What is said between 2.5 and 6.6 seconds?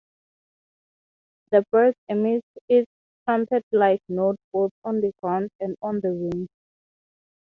its trumpetlike note both on the ground and on the wing.